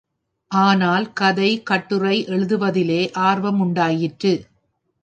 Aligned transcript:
ஆனால், 0.51 1.13
கதை, 1.13 1.63
கட்டுரை 1.63 2.25
எழுதுவதிலே 2.25 3.13
ஆர்வம் 3.13 3.59
உண்டாயிற்று. 3.59 4.33